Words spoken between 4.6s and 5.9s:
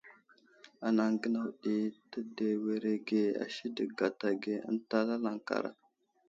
ənta lalaŋkara.